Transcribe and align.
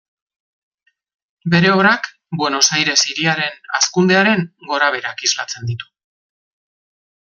Bere 1.55 1.69
obrak 1.73 2.09
Buenos 2.43 2.71
Aires 2.79 2.97
hiriaren 3.11 3.63
hazkundearen 3.79 4.45
gorabeherak 4.75 5.27
islatzen 5.31 5.73
ditu. 5.75 5.95